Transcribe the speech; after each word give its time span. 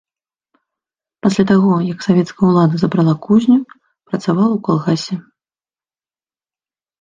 Пасля 1.25 1.43
таго, 1.51 1.73
як 1.93 1.99
савецкая 2.07 2.45
ўлада 2.53 2.75
забрала 2.85 3.13
кузню, 3.27 3.59
працавала 4.07 4.47
ў 4.55 4.59
калгасе. 4.71 5.15